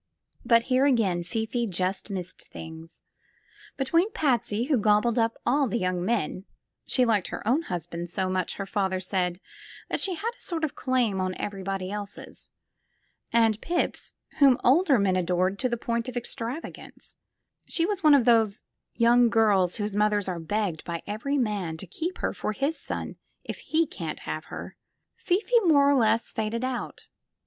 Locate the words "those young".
18.25-19.29